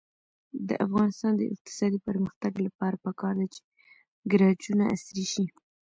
[0.67, 3.61] د افغانستان د اقتصادي پرمختګ لپاره پکار ده چې
[4.31, 5.45] ګراجونه عصري شي.